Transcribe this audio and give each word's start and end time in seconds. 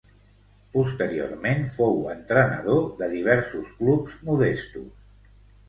Posteriorment 0.77 1.61
fou 1.75 2.01
entrenador 2.15 2.81
de 3.03 3.11
diversos 3.13 3.77
clubs 3.79 4.19
modestos. 4.33 4.93